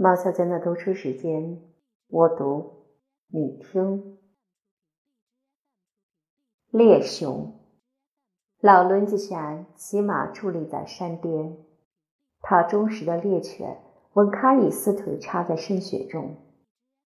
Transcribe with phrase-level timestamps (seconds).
[0.00, 1.60] 猫小娟的读书时间，
[2.06, 2.84] 我读，
[3.32, 4.16] 你听。
[6.70, 7.58] 猎熊，
[8.60, 11.56] 老轮子山骑马伫立在山巅，
[12.40, 13.76] 他忠实的猎犬
[14.12, 16.36] 温卡伊四腿插在深雪中，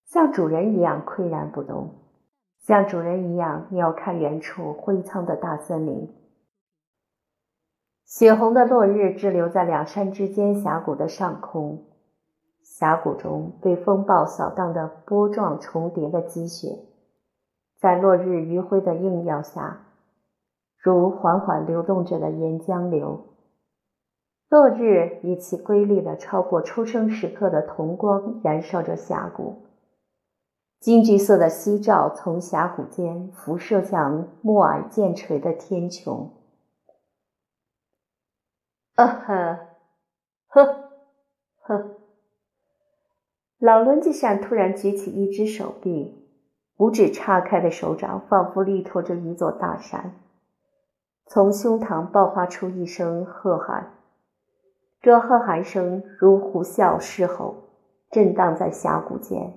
[0.04, 1.95] 像主人一样岿然不动，
[2.59, 6.14] 像主人一样鸟瞰远处灰苍的大森林。
[8.04, 11.88] 血红的落日滞留在两山之间峡谷的上空。
[12.62, 16.78] 峡谷中被风暴扫荡的波状重叠的积雪，
[17.78, 19.87] 在落日余晖的映耀下，
[20.78, 23.27] 如缓缓流动着的岩浆流。
[24.48, 29.62] 落日以其瑰丽的超过出生时刻的铜光燃烧着峡谷，
[30.79, 36.29] 金橘色的夕照从峡谷间辐射向暮霭渐垂的天穹。
[38.95, 39.59] 啊呵，
[40.48, 40.90] 呵，
[41.60, 42.02] 呵。
[43.62, 46.21] 老轮子上突然举起一只手臂，
[46.79, 50.16] 五指叉开的手掌仿佛力托着一座大山，
[51.27, 53.93] 从胸膛爆发出一声喝喊。
[55.01, 57.54] 这喝喊声如虎啸狮吼，
[58.10, 59.52] 震荡在峡谷间，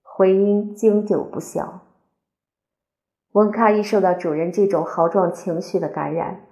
[0.00, 1.80] 回音经久不消。
[3.32, 6.42] 温卡一受到主人这种豪壮情绪的感染，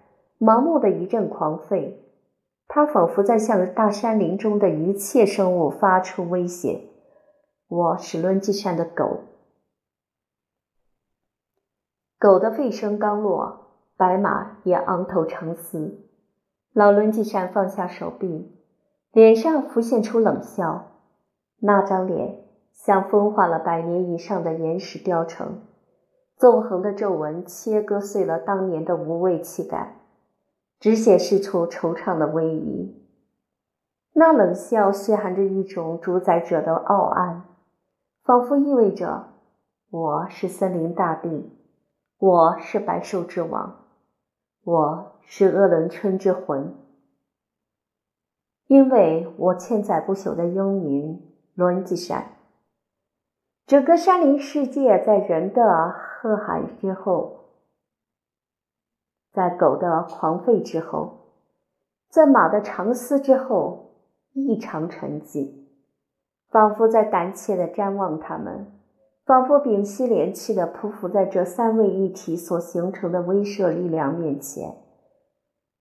[0.40, 1.92] 盲目的一阵狂吠。
[2.68, 6.82] 他仿佛在向大山林中的一切生物发出威胁。
[7.66, 9.20] 我是轮机山的狗。
[12.18, 16.04] 狗的吠声刚落，白马也昂头长嘶。
[16.74, 18.54] 老轮机山放下手臂，
[19.12, 20.92] 脸上浮现出冷笑。
[21.60, 25.62] 那张脸像风化了百年以上的岩石雕成，
[26.36, 29.96] 纵横的皱纹切割碎了当年的无畏气概。
[30.80, 32.94] 只显示出惆怅的威仪，
[34.12, 37.42] 那冷笑蕴含着一种主宰者的傲岸，
[38.22, 39.30] 仿佛意味着
[39.90, 41.52] 我是森林大帝，
[42.18, 43.86] 我是百兽之王，
[44.62, 46.76] 我是鄂伦春之魂，
[48.68, 51.20] 因为我千载不朽的英名
[51.54, 52.36] 伦吉山。
[53.66, 57.47] 整个山林世界在人的喝喊之后。
[59.32, 61.32] 在狗的狂吠之后，
[62.08, 63.92] 在马的长嘶之后，
[64.32, 65.52] 异常沉寂，
[66.48, 68.72] 仿佛在胆怯的瞻望他们，
[69.24, 74.76] 仿佛屏息连气的匍匐在这三位一体所形成的威慑力量面前，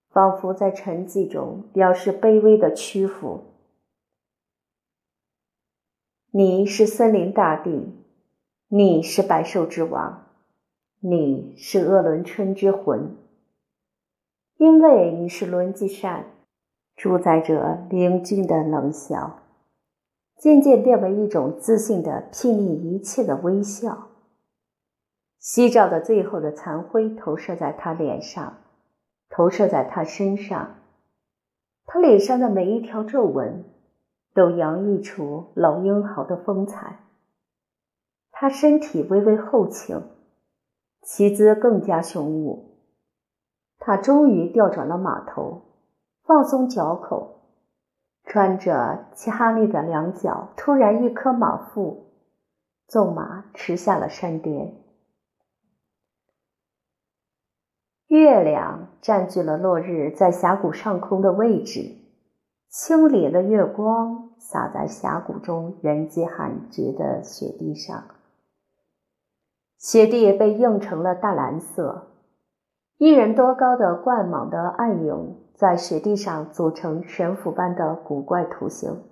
[0.09, 3.45] 仿佛在沉寂中表示卑微的屈服。
[6.31, 7.95] 你是森林大地，
[8.67, 10.27] 你是百兽之王，
[10.99, 13.15] 你是鄂伦春之魂。
[14.57, 16.25] 因为你是轮机扇，
[16.95, 19.39] 主宰着凌峻的冷笑，
[20.35, 24.07] 渐渐变为一种自信的睥睨一切的微笑。
[25.37, 28.57] 夕照的最后的残灰投射在他脸上，
[29.29, 30.77] 投射在他身上，
[31.85, 33.63] 他脸上的每一条皱纹
[34.33, 37.03] 都洋溢出老英豪的风采。
[38.31, 40.01] 他身体微微后倾，
[41.03, 42.66] 其姿更加雄武。
[43.87, 45.61] 他终于调转了马头，
[46.25, 47.39] 放松脚口，
[48.25, 52.11] 穿着齐哈利的两脚，突然一颗马腹，
[52.85, 54.75] 纵马驰下了山巅。
[58.07, 61.95] 月亮占据了落日在峡谷上空的位置，
[62.67, 68.03] 清冽的月光洒在峡谷中人迹罕至的雪地上，
[69.77, 72.15] 雪地被映成了淡蓝色。
[72.97, 79.03] 一人多高的冠莽的暗影在雪地上组成悬浮般的古怪图形，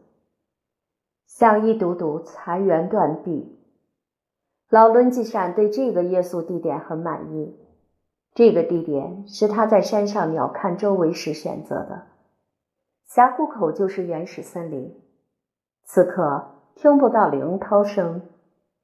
[1.28, 3.60] 像一堵堵残垣断壁。
[4.72, 7.56] 老伦吉善对这个夜宿地点很满意，
[8.34, 12.08] 这个地点是他在山上鸟瞰周围时选择的。
[13.06, 15.00] 峡谷口就是原始森林，
[15.84, 18.24] 此刻听不到铃涛声，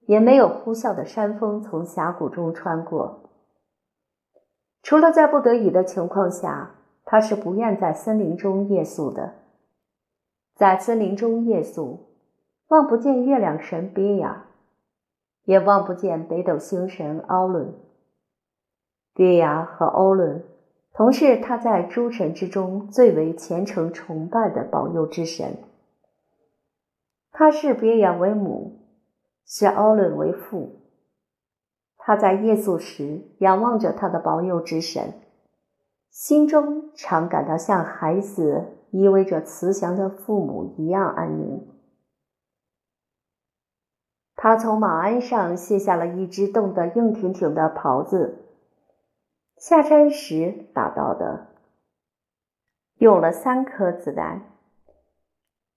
[0.02, 3.31] 也没有呼啸的山风从峡谷中穿过。
[4.84, 6.72] 除了在不得已的情况下，
[7.06, 9.34] 他是不愿在森林中夜宿的。
[10.56, 12.08] 在森林中夜宿，
[12.68, 14.46] 望不见月亮神别雅，
[15.46, 17.74] 也望不见北斗星神奥伦。
[19.14, 20.44] 别雅和欧伦
[20.94, 25.58] 同是他在诸神之中最为虔诚崇拜的保佑之神。
[27.32, 28.80] 他视别雅为母，
[29.46, 30.81] 视奥伦为父。
[32.04, 35.22] 他在夜宿时仰望着他的保佑之神，
[36.10, 41.68] 心中常感到像孩子依偎着慈祥的父母一样安宁。
[44.36, 48.48] 他从马鞍上卸下了一只冻得硬挺挺的袍子，
[49.58, 51.50] 下山时打到的，
[52.98, 54.42] 用了三颗子弹，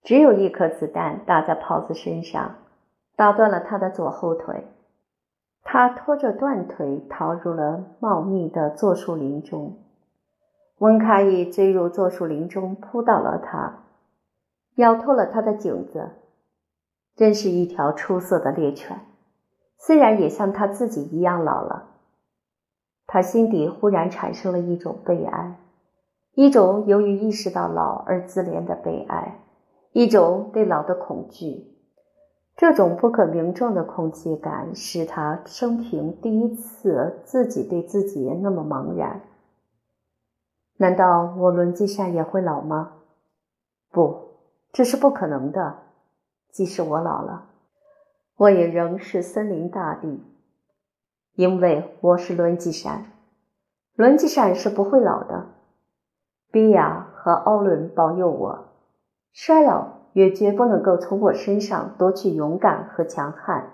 [0.03, 2.56] 只有一颗子弹打在袍子身上，
[3.15, 4.67] 打断了他的左后腿。
[5.64, 9.78] 他拖着断腿逃入了茂密的柞树林中。
[10.78, 13.84] 温卡伊追入柞树林中，扑倒了他，
[14.76, 16.11] 咬脱了他的颈子。
[17.16, 19.00] 真是一条出色的猎犬，
[19.78, 21.90] 虽然也像他自己一样老了。
[23.06, 25.58] 他心底忽然产生了一种悲哀，
[26.34, 29.40] 一种由于意识到老而自怜的悲哀，
[29.93, 31.74] 一种对老的恐惧。
[32.56, 39.23] 这种不可名状的恐惧感，使他生平第一次自己对自己那么茫然。
[40.77, 42.93] 难道我伦基善也会老吗？
[43.91, 44.29] 不，
[44.73, 45.81] 这是不可能的。
[46.51, 47.47] 即使我老了，
[48.37, 50.23] 我也仍是森林大帝，
[51.35, 53.07] 因为我是伦基善。
[53.97, 55.47] 伦基善是不会老的。
[56.53, 58.69] 比亚和奥伦保佑我，
[59.33, 63.70] 衰老也绝不能够从我身上夺取勇敢和强悍。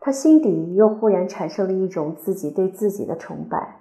[0.00, 3.80] 他心底又忽然产生了一种自己对自己的崇拜，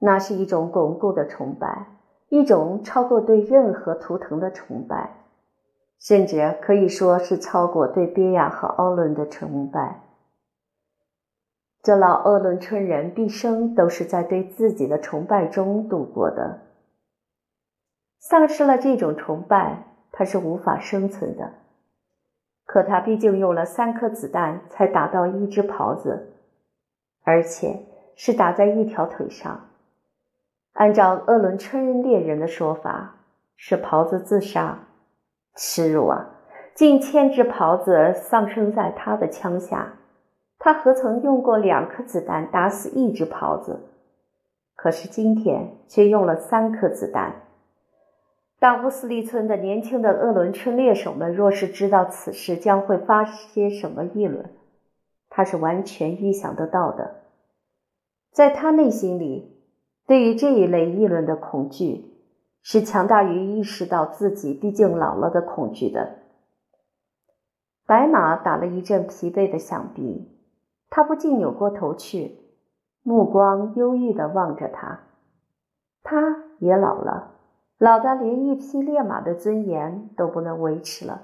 [0.00, 1.86] 那是一种巩固的崇拜，
[2.28, 5.18] 一种超过对任何图腾的崇拜。
[5.98, 10.00] 甚至可以说是超过对比亚和奥伦的崇拜。
[11.80, 16.60] 这老鄂伦春人毕生都是在对自己的崇拜中度过的。
[18.18, 21.54] 丧失了这种崇拜，他是无法生存的。
[22.64, 26.34] 可他毕竟用了三颗子弹才打到一只袍子，
[27.24, 29.68] 而且是打在一条腿上。
[30.74, 33.16] 按照鄂伦春猎人的说法，
[33.56, 34.78] 是袍子自杀。
[35.54, 36.30] 耻辱啊！
[36.74, 39.92] 近千只袍子丧生在他的枪下，
[40.58, 43.80] 他何曾用过两颗子弹打死一只袍子？
[44.74, 47.34] 可是今天却用了三颗子弹。
[48.62, 54.52] 大乌斯利村的年轻的鄂伦春猎手们，若是知道此事将会发些什么议论，
[55.28, 57.22] 他是完全预想得到的。
[58.30, 59.56] 在他内心里，
[60.06, 62.08] 对于这一类议论的恐惧。
[62.62, 66.18] 是强大于意识到自己毕竟老了的恐惧的。
[67.84, 70.30] 白马打了一阵疲惫的响鼻，
[70.88, 72.36] 他不禁扭过头去，
[73.02, 75.00] 目光忧郁地望着他。
[76.04, 77.32] 他也老了，
[77.82, 81.22] 老的连一匹烈马的尊严都不能维持了。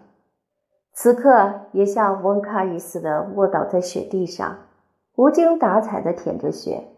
[0.92, 4.56] 此刻也像温卡伊似的卧倒在雪地上，
[5.14, 6.88] 无精打采地舔着雪，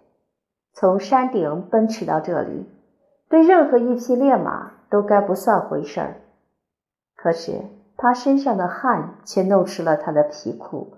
[0.72, 2.70] 从山顶奔驰到这里。
[3.28, 6.22] 对任何一匹烈马都该不算回事儿，
[7.14, 7.60] 可是
[7.98, 10.94] 他身上的汗却弄湿了他的皮裤，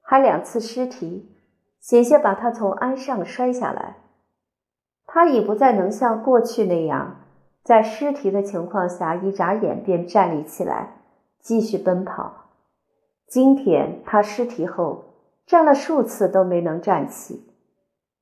[0.00, 1.30] 还两次失蹄，
[1.78, 3.96] 险些把他从鞍上摔下来。
[5.06, 7.19] 他已不再能像过去那样，
[7.62, 10.94] 在失蹄的情况下一眨眼便站立起来，
[11.40, 12.32] 继续奔跑。
[13.26, 15.04] 今天他失蹄后，
[15.46, 17.52] 站了数次都没能站起，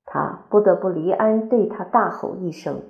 [0.04, 2.82] 他不得不离鞍，对他大吼一声。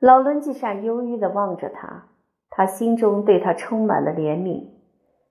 [0.00, 2.06] 老伦基善忧郁地望着他，
[2.50, 4.68] 他心中对他充满了怜悯。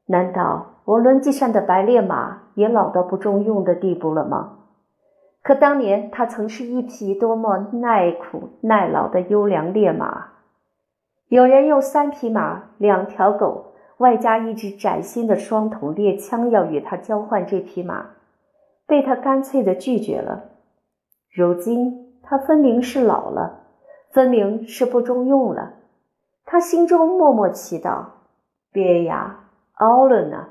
[0.06, 4.59] 难道我伦基善的白烈马也老到不中用的地步了吗？
[5.42, 10.28] 可当年他曾是一匹多么耐苦耐劳的优良烈马。
[11.28, 18.08] 有人用三匹马、两条狗，外加一支崭新的双筒猎枪要与他交换这匹马，
[18.86, 20.46] 被他干脆地拒绝了。
[21.32, 23.58] 如今他分明是老了。
[24.12, 25.74] 分明是不中用了，
[26.44, 28.06] 他心中默默祈祷
[28.74, 29.42] ：“别呀，
[29.76, 30.50] 奥伦啊，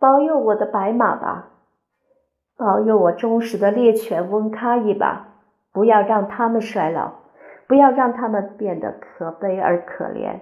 [0.00, 1.50] 保佑我的白马吧，
[2.56, 5.28] 保佑我忠实的猎犬温卡伊吧，
[5.72, 7.12] 不要让他们衰老，
[7.66, 10.40] 不要让他们变得可悲而可怜。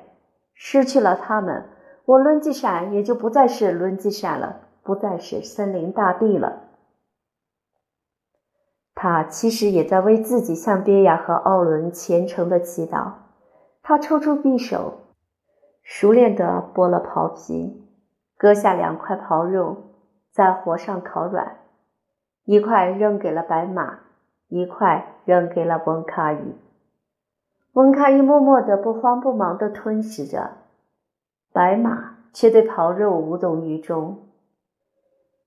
[0.54, 1.64] 失去了他们，
[2.04, 6.60] 我伦基闪也就不再是伦基闪了，不再是森林大地了。”
[8.94, 13.10] 他其实也在为自己向别亚和奥伦虔诚的祈祷。
[13.82, 15.00] 他抽出匕首，
[15.82, 17.84] 熟练地剥了袍皮，
[18.38, 19.76] 割下两块袍肉，
[20.30, 21.56] 在火上烤软，
[22.44, 24.00] 一块扔给了白马，
[24.48, 26.54] 一块扔给了温卡伊。
[27.72, 30.52] 温卡伊默默地不慌不忙地吞食着，
[31.52, 34.28] 白马却对袍肉无动于衷，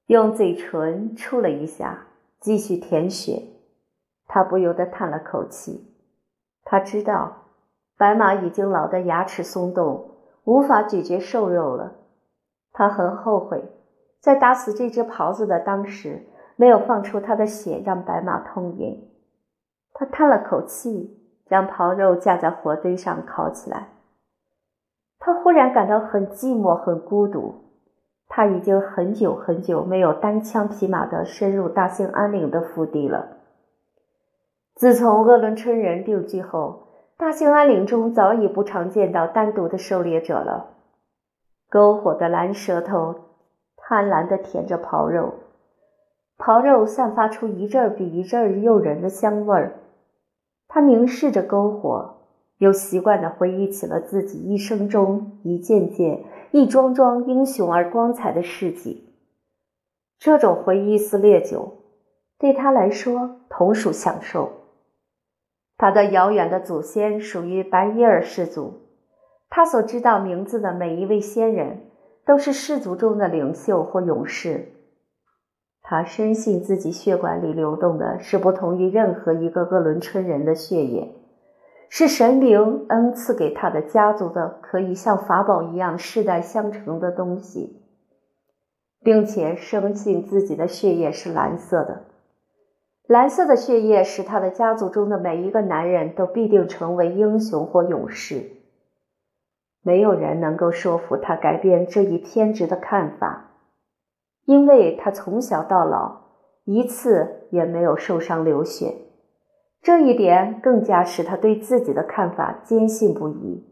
[0.07, 2.03] 用嘴唇触了一下。
[2.39, 3.41] 继续舔血，
[4.27, 5.91] 他不由得叹了口气。
[6.63, 7.45] 他知道
[7.97, 10.11] 白马已经老得牙齿松动，
[10.43, 11.95] 无法咀嚼瘦肉了。
[12.71, 13.63] 他很后悔，
[14.19, 16.27] 在打死这只狍子的当时，
[16.57, 19.09] 没有放出他的血让白马痛饮。
[19.93, 23.87] 他叹了口气，将狍肉架在火堆上烤起来。
[25.17, 27.63] 他忽然感到很寂寞，很孤独。
[28.27, 33.37] 他已经很久很久没有单枪匹马地深入大兴安岭的腹地了。
[34.75, 36.87] 自从鄂伦春人定居后，
[37.17, 40.73] 大兴安岭中早已不常见到单独的狩猎者了。
[41.71, 43.15] 篝火的蓝舌头
[43.75, 45.33] 贪婪地舔着狍肉，
[46.37, 49.79] 狍肉散发出一阵比一阵诱人的香味儿。
[50.67, 52.17] 他凝视着篝火，
[52.57, 59.09] 又习惯地回忆起了自己一生中一件件、一桩桩英雄而光彩的事迹。
[60.19, 61.77] 这种回忆似烈酒，
[62.37, 64.51] 对他来说同属享受。
[65.77, 68.73] 他的遥远的祖先属于白伊尔氏族，
[69.49, 71.89] 他所知道名字的每一位先人
[72.25, 74.73] 都是氏族中的领袖或勇士。
[75.89, 81.15] 他深信自己血管里流动的是不同于任何一个鄂伦春人的血液，
[81.87, 87.81] 是神明恩赐给他的家族的可以像法宝一样世代相承的东西，
[89.01, 92.01] 并且深信自己的血液是蓝色的。
[93.07, 98.43] 蓝色的血液使他的家族中的每一个男人都必定成为英雄或勇士。
[99.83, 103.46] 没有人能够说服他改变这一偏执的看法。
[104.47, 106.21] 因为他从小到老
[106.63, 108.95] 一次也没有受伤流血，
[109.81, 113.67] 这一点更加使他对自己的看法坚信不疑。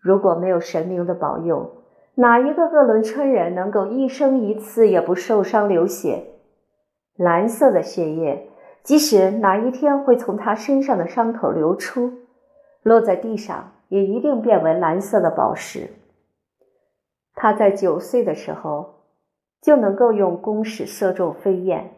[0.00, 1.82] 如果没有神明的保佑，
[2.14, 6.26] 哪一个鄂伦春人能够一生一次也不受伤流血？
[7.16, 8.50] 蓝色的血液，
[8.84, 12.12] 即使哪一天会从他身上的伤口流出，
[12.84, 15.90] 落在地上，也一定变为蓝色的宝石。
[17.34, 18.99] 他在九岁的时候。
[19.60, 21.92] 就能够用弓矢射中飞燕。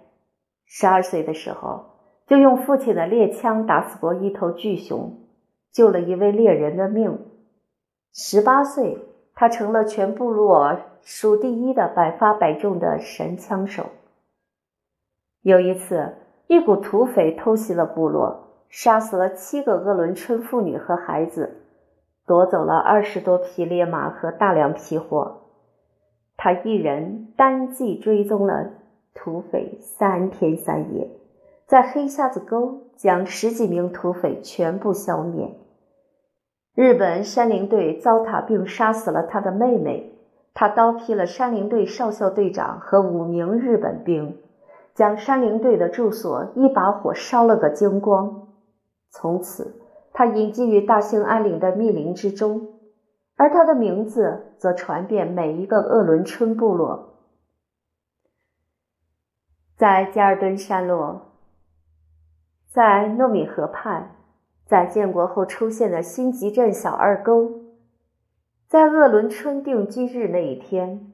[0.65, 1.85] 十二岁的时候，
[2.27, 5.19] 就用父亲的猎枪打死过一头巨熊，
[5.71, 7.19] 救了一位猎人的命。
[8.13, 8.99] 十八岁，
[9.35, 13.87] 他成了全部落数第一的百发百中的神枪手。
[15.43, 16.15] 有一次，
[16.47, 21.63] 一股土匪偷袭了部落，杀死了七个鄂伦春妇女和孩子，
[22.27, 25.42] 夺走了二十多匹烈马和大量皮货。
[26.45, 28.69] 他一人单骑追踪了
[29.15, 31.09] 土匪三天三夜，
[31.69, 35.55] 在黑瞎子沟将十几名土匪全部消灭。
[36.75, 40.19] 日本山林队糟蹋并杀死了他的妹妹，
[40.53, 44.37] 他刀劈了山林队少校队长和五名日本兵，
[44.97, 48.49] 将山林队的住所一把火烧了个精光。
[49.13, 49.77] 从此，
[50.13, 52.72] 他隐居于大兴安岭的密林之中。
[53.37, 57.09] 而他的名字则传遍每一个鄂伦春部落。
[59.77, 61.33] 在加尔敦山落，
[62.69, 64.15] 在糯米河畔，
[64.65, 67.51] 在建国后出现的新集镇小二沟，
[68.69, 71.13] 在鄂伦春定居日那一天，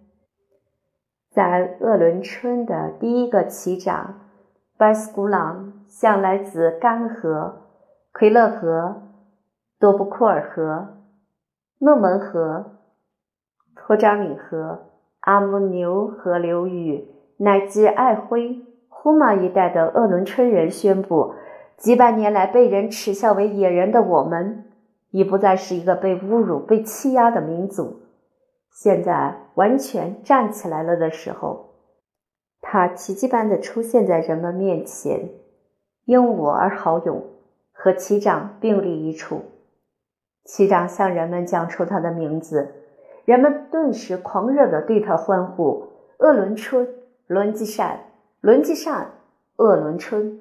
[1.31, 4.29] 在鄂伦春的第一个旗长
[4.77, 7.69] 白斯古朗向来自干河、
[8.13, 9.09] 奎勒河、
[9.79, 10.98] 多布库尔河。
[11.81, 12.73] 诺门河、
[13.77, 21.35] 托扎米河、阿姆牛河流域乃至爱辉、呼玛一带的鄂伦春人宣布，
[21.77, 24.65] 几百年来被人耻笑为野人的我们，
[25.11, 28.03] 已不再是一个被侮辱、被欺压的民族。
[28.73, 31.75] 现在完全站起来了的时候，
[32.61, 35.29] 他奇迹般的出现在人们面前，
[36.07, 37.23] 英武而豪勇，
[37.73, 39.43] 和旗长并立一处。
[40.49, 42.73] 旗长向人们讲出他的名字，
[43.26, 46.88] 人们顿时狂热地对他欢呼：“鄂伦春，
[47.26, 48.00] 伦吉善，
[48.40, 49.11] 伦吉善，
[49.57, 50.40] 鄂伦春。”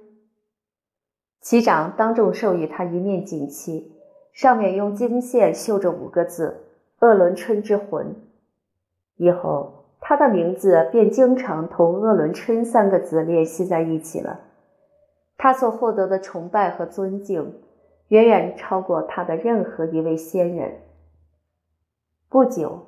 [1.41, 3.91] 旗长当众授予他一面锦旗，
[4.31, 6.55] 上面用金线绣着五个字
[6.99, 8.15] ：“鄂伦春之魂。”
[9.17, 14.39] 以后，他的名字便经常同“鄂伦春”三个字联系在一起了。
[15.37, 17.53] 他所获得的崇拜和尊敬。
[18.09, 20.81] 远远超过他的任何一位先人。
[22.29, 22.87] 不久，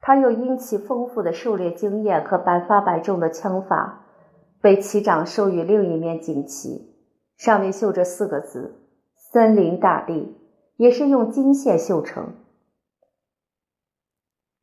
[0.00, 4.06] 他又因其丰富的狩猎经验和百发百中的枪法，
[4.60, 6.94] 被旗长授予另一面锦旗，
[7.36, 8.80] 上面绣着四个字
[9.14, 10.36] “森林大帝”，
[10.76, 12.34] 也是用金线绣成。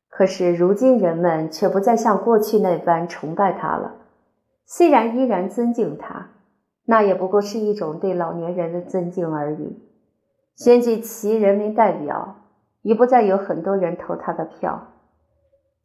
[0.08, 3.96] 可是，如今人们却不再像过去那般崇拜他了。
[4.64, 6.30] 虽然依然尊敬他，
[6.84, 9.82] 那也不过是一种对老年人的尊敬而已。
[10.56, 12.36] 选举其人民代表，
[12.82, 14.88] 已不再有很多人投他的票。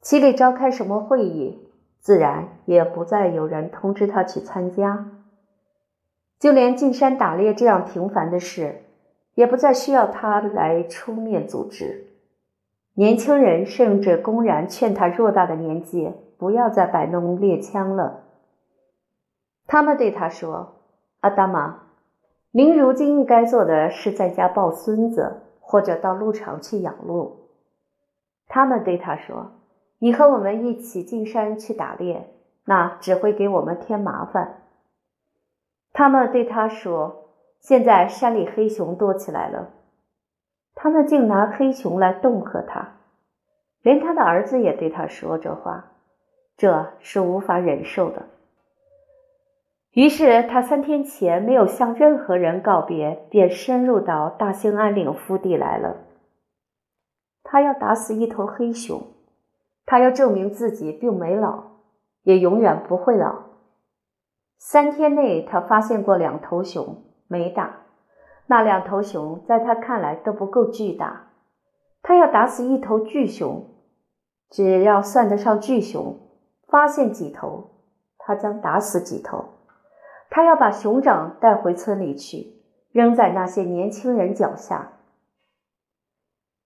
[0.01, 5.07] 旗里召开什么会议，自然也不再有人通知他去参加。
[6.39, 8.83] 就连进山打猎这样平凡的事，
[9.35, 12.05] 也不再需要他来出面组织。
[12.93, 18.23] 年轻人甚至公然劝他偌大的年纪不要再摆弄猎枪了。
[19.67, 20.75] 他们对他说
[21.21, 21.83] ：“阿达玛，
[22.51, 27.49] 您如今应该做的是在家抱孙子，或者到鹿场去养鹿。”
[28.47, 29.51] 他们对他说
[29.99, 32.33] ：“你和我们一起进山去打猎，
[32.65, 34.63] 那只会给我们添麻烦。”
[35.93, 37.29] 他们对他说
[37.61, 39.69] ：“现在山里黑熊多起来了。”
[40.73, 42.95] 他们竟拿黑熊来恫吓他，
[43.81, 45.91] 连他的儿子也对他说这话，
[46.57, 48.23] 这是无法忍受的。
[49.93, 55.97] 于是他三天前没有向任何人告别，便深入到大兴安岭腹地来了。
[57.43, 59.01] 他要打死一头黑熊，
[59.85, 61.63] 他要证明自己并没老，
[62.21, 63.45] 也永远不会老。
[64.59, 67.77] 三天内，他发现过两头熊，没打。
[68.45, 71.31] 那两头熊在他看来都不够巨大，
[72.03, 73.65] 他要打死一头巨熊，
[74.49, 76.17] 只要算得上巨熊，
[76.67, 77.71] 发现几头，
[78.19, 79.45] 他将打死几头。
[80.29, 82.53] 他要把熊掌带回村里去，
[82.91, 84.93] 扔在那些年轻人脚下。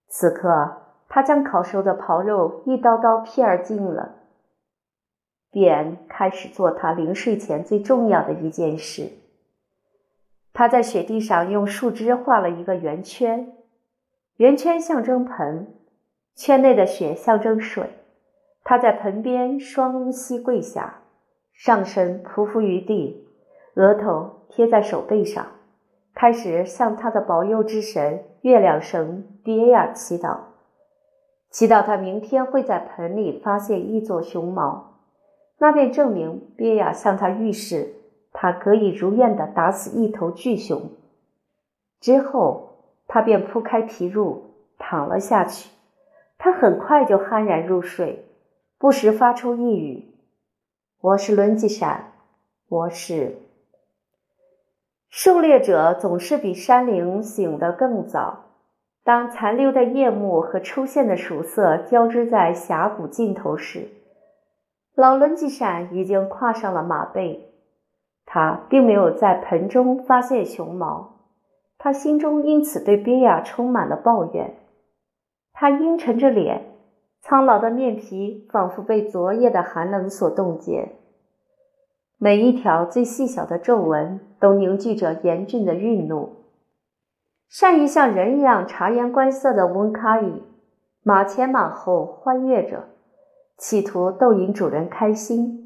[0.07, 4.15] 此刻，他将烤熟的刨肉一刀刀片儿净了，
[5.49, 9.09] 便开始做他临睡前最重要的一件事。
[10.51, 13.53] 他在雪地上用树枝画了一个圆圈，
[14.37, 15.73] 圆圈象征盆，
[16.35, 17.89] 圈内的雪象征水。
[18.63, 21.01] 他在盆边双膝跪下，
[21.53, 23.22] 上身匍匐于地，
[23.75, 25.45] 额头贴在手背上，
[26.13, 30.37] 开始向他的保佑之神月亮神别亚祈祷，
[31.49, 34.99] 祈祷他明天会在盆里发现一撮熊毛，
[35.57, 37.95] 那便证明别亚向他预示。
[38.35, 40.89] 他可以如愿的打死一头巨熊，
[41.99, 44.39] 之后他便铺开皮褥
[44.79, 45.69] 躺了下去。
[46.39, 48.25] 他很快就酣然入睡，
[48.79, 50.15] 不时发出一语
[50.99, 52.13] ：“我是轮吉闪，
[52.67, 53.37] 我是。”
[55.15, 58.45] 狩猎者总是比山灵醒得更早。
[59.03, 63.89] 当残留的夜幕和出现的曙色交织在峡谷尽头时，
[64.95, 67.53] 老伦吉闪已经跨上了马背。
[68.25, 71.19] 他并没有在盆中发现熊毛，
[71.77, 74.55] 他心中因此对比亚充满了抱怨。
[75.53, 76.71] 他阴沉着脸，
[77.21, 80.89] 苍老的面皮仿佛被昨夜的寒冷所冻结，
[82.23, 86.45] 每一条最细小的皱纹都凝聚着严峻的愠怒。
[87.49, 90.41] 善于像人一样察言观色的温卡伊，
[91.03, 92.85] 马前马后欢跃着，
[93.57, 95.59] 企图逗引主人开心。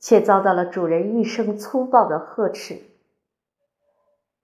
[0.00, 2.78] 却遭到了主人一声粗暴的呵斥。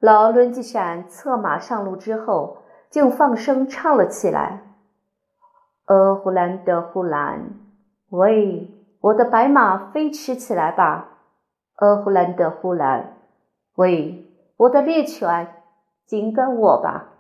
[0.01, 2.59] 老伦吉闪策马上路之后，
[2.91, 4.75] 竟放声唱了起来
[5.87, 7.55] ：“呃，呼兰德呼兰，
[8.11, 8.69] 喂，
[9.01, 11.14] 我的白马飞驰起来吧！
[11.77, 13.17] 呃，呼兰德呼兰，
[13.75, 15.49] 喂，我的猎犬，
[16.07, 17.15] 紧跟我吧！”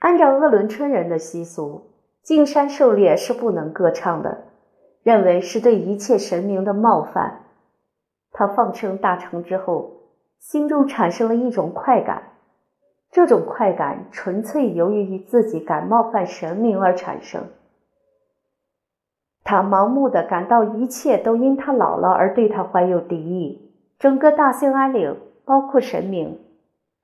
[0.00, 1.90] 按照鄂伦春人的习俗，
[2.22, 4.44] 进山狩猎是不能歌唱的。
[5.02, 7.42] 认为是对一切神明的冒犯。
[8.32, 9.92] 他放声大成之后，
[10.38, 12.32] 心中产生了一种快感，
[13.10, 17.44] 这种快感纯粹由于自己敢冒犯神明而产生。
[19.44, 26.40] 他盲目的感到一切都因他老了而对他怀有敌意，整个大兴安岭，包括神明，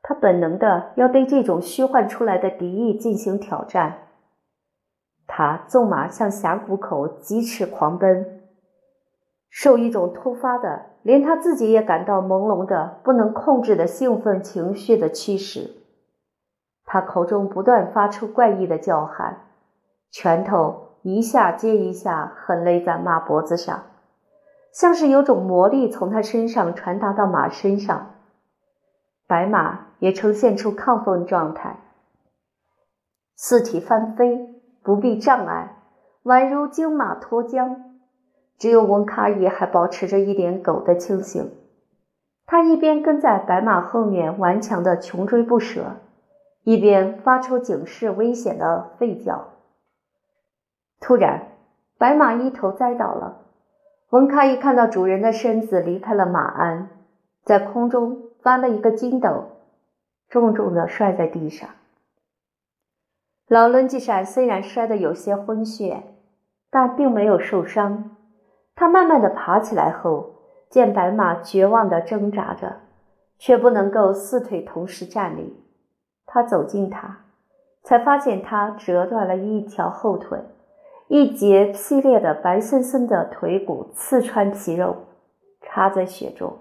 [0.01, 3.99] 他本能的要对这种虚幻出来的敌意进行挑战。
[5.27, 8.41] 他纵马向峡谷口疾驰狂奔，
[9.51, 15.77] 受一种突发的、连他自己也感到朦胧的、不能控制的兴奋情绪的驱使。
[16.87, 19.43] 他口中不断发出怪异的叫喊，
[20.11, 23.83] 拳头一下接一下狠勒在马脖子上，
[24.73, 28.15] 像是有种魔力从他身上传达到马身上。
[29.27, 31.77] 白马也呈现出亢奋状态，
[33.37, 34.57] 四蹄翻飞。
[34.83, 35.77] 不避障碍，
[36.25, 37.77] 宛如惊马脱缰。
[38.57, 41.53] 只有温卡伊还保持着一点狗的清醒。
[42.47, 45.97] 他一边跟在白马后面顽强的穷追不舍，
[46.65, 49.50] 一边发出警示危险的吠叫。
[51.01, 51.49] 突然，
[51.99, 53.39] 白马一头栽倒了。
[54.11, 56.89] 文卡伊看到主人的身子离开了马鞍，
[57.45, 59.47] 在空中翻了一个筋斗，
[60.29, 61.69] 重重的摔在地上。
[63.49, 66.03] 老伦吉闪虽然摔得有些昏眩，
[66.71, 68.17] 但并没有受伤。
[68.77, 70.35] 他慢慢的爬起来后，
[70.69, 72.81] 见白马绝望的挣扎着，
[73.39, 75.63] 却不能够四腿同时站立。
[76.27, 77.25] 他走近它，
[77.83, 80.39] 才发现它折断了一条后腿，
[81.13, 84.97] 一截劈裂的白森森的腿骨刺穿皮肉，
[85.61, 86.57] 插在血中。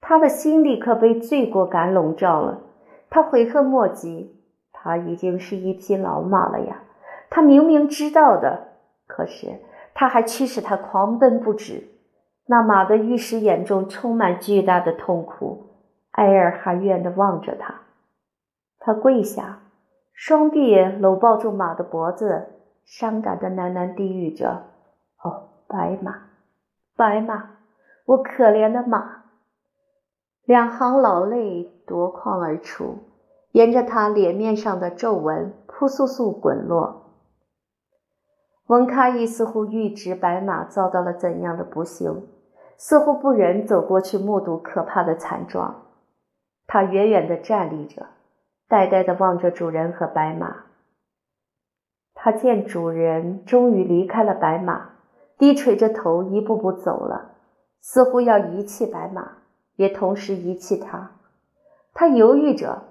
[0.00, 2.62] 他的心立刻被罪过感笼罩了，
[3.10, 4.34] 他悔恨莫及。
[4.72, 6.84] 他已经是一匹老马了呀，
[7.28, 8.68] 他明明知道的，
[9.06, 9.60] 可是
[9.92, 11.86] 他还驱使他狂奔不止。
[12.46, 15.66] 那马的玉石眼中充满巨大的痛苦，
[16.12, 17.82] 哀而含怨地望着他。
[18.78, 19.60] 他跪下，
[20.14, 22.46] 双臂搂抱住马的脖子，
[22.84, 24.64] 伤感的喃喃低语着
[25.22, 26.22] ：“哦，白马，
[26.96, 27.50] 白马，
[28.06, 29.24] 我可怜的马。”
[30.44, 32.98] 两行老泪夺眶而出，
[33.52, 37.12] 沿着他脸面上的皱纹扑簌簌滚落。
[38.66, 42.28] 温卡伊似乎预知白马遭到了怎样的不幸，
[42.76, 45.86] 似乎不忍走过去目睹可怕的惨状。
[46.66, 48.06] 他远远地站立着。
[48.68, 50.66] 呆呆地望着主人和白马，
[52.22, 54.90] 他见主人终于离开了白马，
[55.38, 57.30] 低垂着头一步步走了，
[57.80, 59.38] 似乎要遗弃白马，
[59.76, 61.12] 也同时遗弃他。
[61.94, 62.82] 他犹豫着，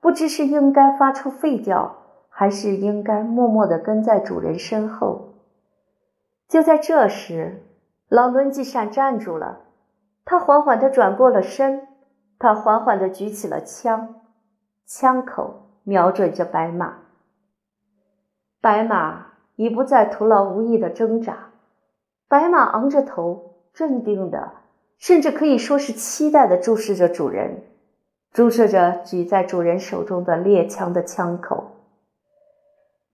[0.00, 1.96] 不知是应该发出吠叫，
[2.30, 5.34] 还是应该默默地跟在主人身后。
[6.48, 7.62] 就在这时，
[8.08, 9.60] 老伦基善站住了，
[10.24, 11.86] 他缓缓地转过了身，
[12.38, 14.14] 他缓缓地举起了枪。
[14.86, 17.00] 枪口瞄准着白马，
[18.68, 21.52] 白马已不再徒劳无益的挣扎。
[22.28, 24.52] 白马昂着头，镇定的，
[24.98, 27.62] 甚至可以说是期待的注视着主人，
[28.30, 31.76] 注视着举在主人手中的猎枪的枪口。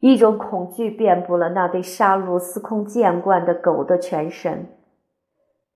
[0.01, 4.67] 一种恐惧遍布了那对杀戮司空见惯的狗的全身。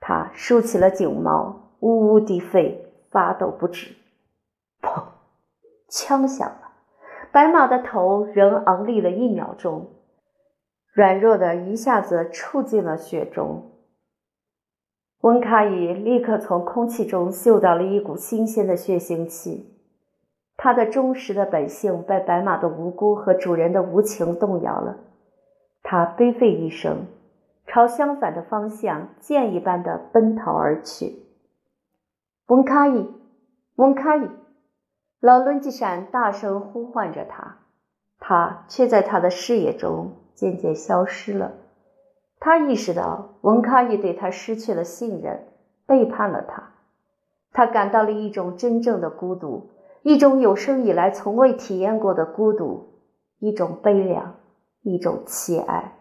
[0.01, 2.79] 它竖起了颈毛，呜呜地吠，
[3.13, 3.95] 发抖不止。
[4.83, 5.05] 砰！
[5.89, 6.68] 枪响了，
[7.31, 9.91] 白马的头仍昂立了一秒钟，
[10.93, 13.73] 软弱的一下子触进了血中。
[15.21, 19.79] 温卡伊立刻从空气中嗅到了一股新鲜的血腥气，
[20.57, 24.97] 他的忠实的本性被白马的无辜和主人的无情动摇了。
[25.83, 27.07] 他悲吠一声，
[27.67, 31.27] 朝相反的方向箭一般的奔逃而去。
[32.47, 33.07] 温卡伊，
[33.77, 34.29] 温卡伊。
[35.21, 37.59] 老伦基山大声呼唤着他，
[38.21, 41.55] 他却在他的视野中渐渐消失了。
[42.39, 45.49] 他意识到文卡也对他失去了信任，
[45.87, 46.71] 背叛了他。
[47.53, 49.71] 他感到了一种真正的孤独，
[50.03, 53.01] 一种有生以来从未体验过的孤独，
[53.41, 54.37] 一种悲凉，
[54.83, 55.95] 一种凄哀。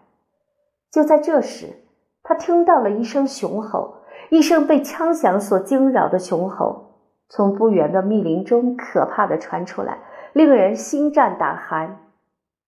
[0.91, 1.73] 就在这时，
[2.21, 3.95] 他听到了一声雄吼，
[4.29, 6.86] 一声被枪响所惊扰的雄吼。
[7.29, 9.99] 从不远的密林中，可怕的传出来，
[10.33, 11.99] 令人心战胆寒。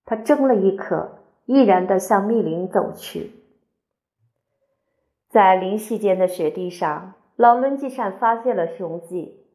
[0.05, 3.31] 他怔了一刻，毅然地向密林走去。
[5.29, 9.45] 在林隙间的雪地上，老伦基善发现了雄迹。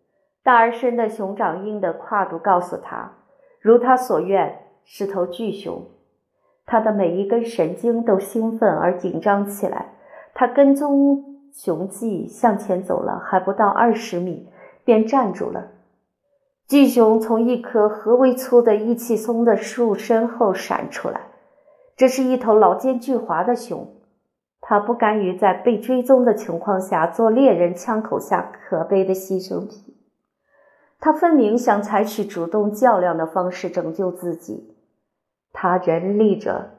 [0.42, 3.12] 大而深的熊掌鹰的跨度告诉他，
[3.60, 5.86] 如他所愿，是头巨熊。
[6.66, 9.94] 他的每一根神经都兴奋而紧张起来。
[10.34, 14.48] 他跟踪雄迹向前走了，还不到二十米。
[14.84, 15.68] 便站住了。
[16.66, 21.20] 巨熊从一棵何为粗的意气松的树身后闪出来，
[21.96, 23.94] 这是一头老奸巨猾的熊。
[24.60, 29.94] 它不甘于在被追踪的情况下做猎人枪口下可悲的牺牲品，
[30.98, 34.74] 它分明想采取主动较量的方式拯救自己。
[35.52, 36.70] 它人立着，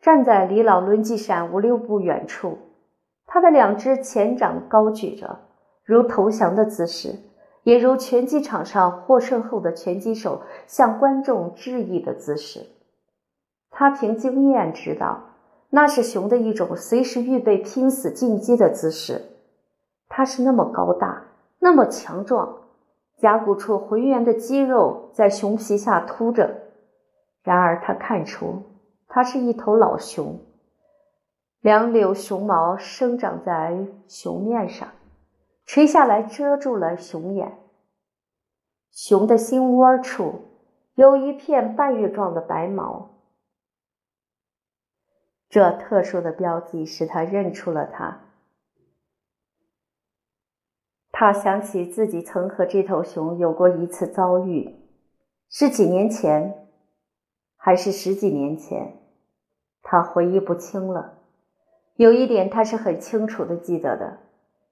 [0.00, 2.56] 站在离老伦基山五六步远处，
[3.26, 5.40] 他的两只前掌高举着。
[5.86, 7.14] 如投降的姿势，
[7.62, 12.66] 也如拳击场上获胜后的拳击手向观众致意的姿势。
[13.70, 15.22] 他凭经验知道，
[15.70, 19.22] 那是熊的一种随时预备拼死进击的姿势。
[20.08, 21.24] 它是那么高大，
[21.60, 22.56] 那么强壮，
[23.18, 26.62] 甲骨处浑圆的肌肉在熊皮下凸着。
[27.42, 28.62] 然而，他看出
[29.06, 30.40] 它是一头老熊，
[31.60, 34.88] 两绺熊毛生长在熊面上。
[35.66, 37.58] 垂下来遮住了熊眼，
[38.92, 40.42] 熊的心窝处
[40.94, 43.10] 有一片半月状的白毛，
[45.48, 48.22] 这特殊的标记使他认出了它。
[51.10, 54.76] 他想起自己曾和这头熊有过一次遭遇，
[55.48, 56.68] 是几年前，
[57.56, 58.98] 还是十几年前？
[59.82, 61.18] 他回忆不清了。
[61.94, 64.18] 有一点他是很清楚的记得的，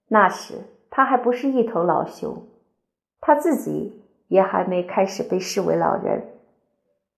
[0.09, 0.63] 那时
[0.97, 2.47] 他还不是一头老熊，
[3.21, 6.23] 他自己也还没开始被视为老人。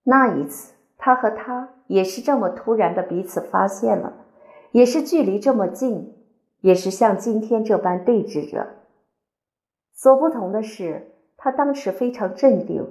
[0.02, 4.14] 那一次，他和他也是这么突然的彼此发现了，
[4.70, 6.14] 也是距离这么近，
[6.62, 8.66] 也是像今天这般对峙着。
[9.92, 12.82] 所不同的是，他当时非常镇定，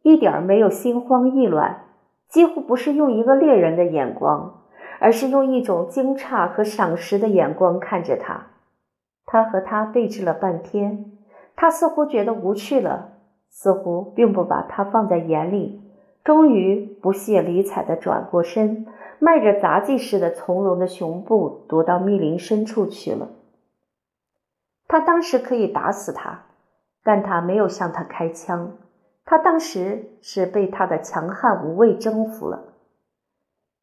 [0.00, 1.84] 一点没有心慌意乱，
[2.30, 4.62] 几乎不是用一个猎人的眼光，
[4.98, 8.46] 而是用一种惊诧和赏识的眼光看着他。
[9.26, 11.12] 他和他对峙了半天，
[11.54, 13.12] 他似乎觉得无趣了，
[13.50, 15.82] 似乎并不把他放在眼里。
[16.24, 18.86] 终于不屑理睬地转过身，
[19.18, 23.28] 迈着杂技似的从容的雄步，躲到密林深处去了。
[24.88, 26.46] 他当时可以打死他，
[27.04, 28.76] 但他没有向他开枪。
[29.24, 32.74] 他当时是被他的强悍无畏征服了。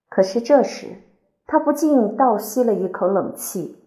[0.09, 0.97] 可是这时，
[1.45, 3.82] 他不禁倒吸了一口冷气。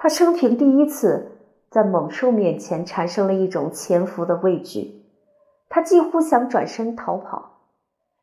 [0.00, 1.32] 他生平第一次
[1.70, 5.02] 在猛兽面前产生了一种潜伏的畏惧。
[5.68, 7.58] 他几乎想转身逃跑。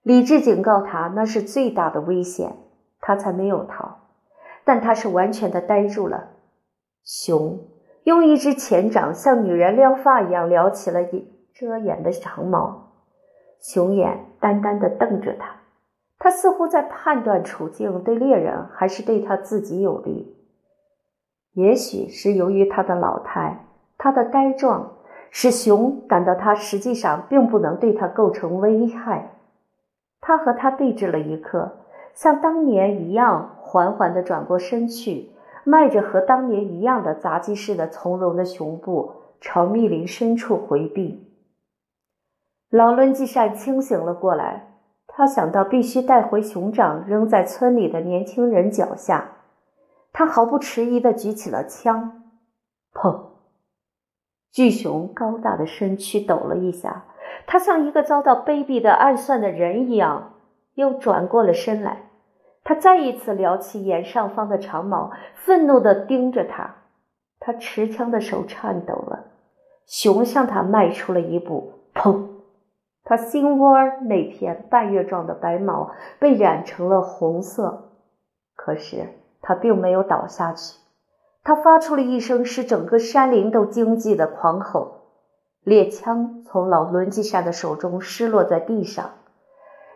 [0.01, 2.55] 理智警告他，那是最大的危险，
[3.01, 3.99] 他才没有逃。
[4.63, 6.29] 但他是完全的呆住了。
[7.03, 7.59] 熊
[8.03, 11.03] 用一只前掌像女人撩发一样撩起了
[11.53, 12.93] 遮掩的长毛，
[13.59, 15.57] 熊眼单单的瞪着他，
[16.19, 20.31] 他似乎在判断处境对猎人还是对他自己有利。
[21.55, 23.65] 也许是由于他的老态，
[23.97, 24.91] 他的呆状，
[25.31, 29.31] 使熊感到他实际上并不能对他构成危害。
[30.19, 31.71] 他和他对峙了一刻，
[32.13, 35.29] 像当年一样缓缓地转过身去，
[35.63, 41.31] 迈着和当年一样的杂技似的从容的熊步，朝密林深处回避。
[42.69, 44.73] 老伦基善清醒了过来，
[45.07, 49.34] 他想到必须带回熊掌扔在村里的年轻人脚下，
[50.17, 52.23] 他毫不迟疑地举起了枪，
[52.93, 53.31] 砰！
[54.49, 57.03] 巨熊高大的身躯抖了一下。
[57.45, 60.35] 他像一个遭到卑鄙的暗算的人一样，
[60.75, 62.11] 又转过了身来。
[62.63, 66.75] 他再一次撩起眼上方的长毛，愤怒地盯着他。
[67.41, 69.25] 他持枪的手颤抖了。
[69.85, 72.29] 熊向他迈出了一步，砰！
[73.03, 77.91] 他心窝那片半月状的白毛被染成了红色。
[78.55, 79.09] 可是
[79.47, 80.79] 他并没有倒下去。
[81.43, 85.03] 他发出了一声使整个山林都惊悸的狂吼。
[85.61, 89.11] 猎枪从老伦基善的手中失落在地上，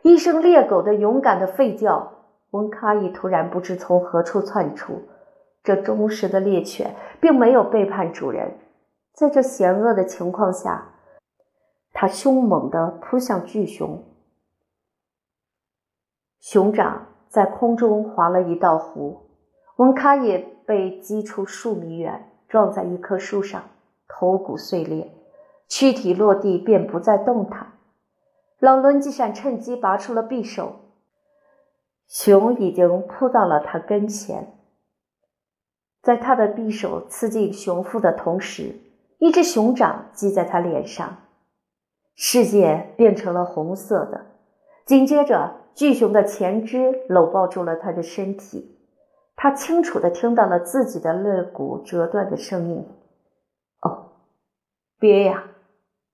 [0.04, 2.14] 一声猎狗的勇敢的吠叫。
[2.52, 5.04] 温卡伊突然不知从何处窜出，
[5.64, 8.58] 这忠实的猎犬并没有背叛主人。
[9.14, 10.90] 在这险恶的情况下，
[11.94, 14.04] 他凶猛地扑向巨熊，
[16.40, 19.18] 熊掌在空中划了一道弧，
[19.80, 23.64] 温卡也被击出数米远，撞在一棵树上，
[24.10, 25.10] 头骨碎裂。
[25.70, 27.72] 躯体落地便不再动弹。
[28.60, 30.76] 老伦基善趁机拔出了匕首，
[32.10, 34.54] 熊已经扑到了他跟前。
[36.02, 38.76] 在他的匕首刺进熊腹的同时，
[39.18, 41.20] 一只熊掌击在他脸上，
[42.16, 44.26] 世界变成了红色的。
[44.86, 48.79] 紧接着，巨熊的前肢搂抱住了他的身体，
[49.42, 52.86] 他清楚地听到了自己的肋骨折断的声音。
[53.82, 54.12] 哦，
[55.00, 55.46] 别呀！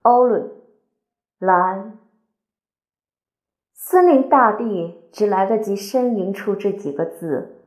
[0.04, 0.52] 欧伦，
[1.40, 1.98] 兰，
[3.74, 7.64] 森林大地只来得及呻吟出这几个字，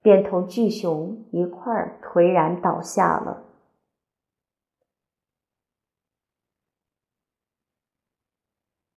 [0.00, 3.43] 便同巨熊一块儿颓然倒下了。